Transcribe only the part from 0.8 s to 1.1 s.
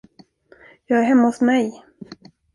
Jag är